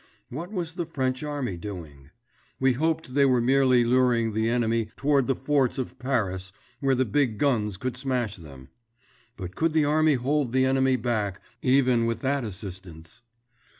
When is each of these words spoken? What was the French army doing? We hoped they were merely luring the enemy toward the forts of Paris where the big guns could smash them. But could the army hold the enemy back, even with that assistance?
What 0.31 0.51
was 0.51 0.73
the 0.73 0.87
French 0.87 1.21
army 1.21 1.57
doing? 1.57 2.09
We 2.59 2.73
hoped 2.73 3.13
they 3.13 3.23
were 3.23 3.39
merely 3.39 3.83
luring 3.83 4.33
the 4.33 4.49
enemy 4.49 4.89
toward 4.95 5.27
the 5.27 5.35
forts 5.35 5.77
of 5.77 5.99
Paris 5.99 6.51
where 6.79 6.95
the 6.95 7.05
big 7.05 7.37
guns 7.37 7.77
could 7.77 7.95
smash 7.95 8.35
them. 8.37 8.69
But 9.37 9.55
could 9.55 9.73
the 9.73 9.85
army 9.85 10.15
hold 10.15 10.53
the 10.53 10.65
enemy 10.65 10.95
back, 10.95 11.39
even 11.61 12.07
with 12.07 12.21
that 12.21 12.43
assistance? 12.43 13.21